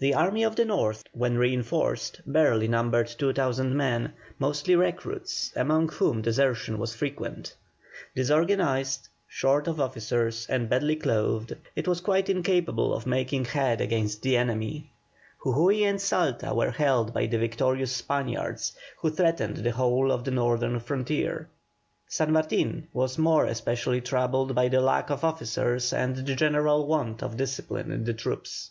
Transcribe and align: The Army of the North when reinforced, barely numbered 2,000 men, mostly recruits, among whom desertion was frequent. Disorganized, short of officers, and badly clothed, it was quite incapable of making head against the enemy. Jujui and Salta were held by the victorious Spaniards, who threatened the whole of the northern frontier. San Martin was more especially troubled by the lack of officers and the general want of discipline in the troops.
The 0.00 0.14
Army 0.14 0.44
of 0.44 0.54
the 0.54 0.64
North 0.64 1.02
when 1.12 1.36
reinforced, 1.38 2.20
barely 2.24 2.68
numbered 2.68 3.08
2,000 3.08 3.74
men, 3.76 4.12
mostly 4.38 4.76
recruits, 4.76 5.52
among 5.56 5.88
whom 5.88 6.22
desertion 6.22 6.78
was 6.78 6.94
frequent. 6.94 7.56
Disorganized, 8.14 9.08
short 9.26 9.66
of 9.66 9.80
officers, 9.80 10.46
and 10.48 10.68
badly 10.68 10.94
clothed, 10.94 11.56
it 11.74 11.88
was 11.88 12.00
quite 12.00 12.28
incapable 12.30 12.94
of 12.94 13.06
making 13.08 13.46
head 13.46 13.80
against 13.80 14.22
the 14.22 14.36
enemy. 14.36 14.88
Jujui 15.42 15.82
and 15.82 16.00
Salta 16.00 16.54
were 16.54 16.70
held 16.70 17.12
by 17.12 17.26
the 17.26 17.36
victorious 17.38 17.90
Spaniards, 17.90 18.76
who 18.98 19.10
threatened 19.10 19.56
the 19.56 19.72
whole 19.72 20.12
of 20.12 20.22
the 20.22 20.30
northern 20.30 20.78
frontier. 20.78 21.48
San 22.06 22.30
Martin 22.30 22.86
was 22.92 23.18
more 23.18 23.46
especially 23.46 24.00
troubled 24.00 24.54
by 24.54 24.68
the 24.68 24.80
lack 24.80 25.10
of 25.10 25.24
officers 25.24 25.92
and 25.92 26.14
the 26.14 26.36
general 26.36 26.86
want 26.86 27.20
of 27.20 27.36
discipline 27.36 27.90
in 27.90 28.04
the 28.04 28.14
troops. 28.14 28.70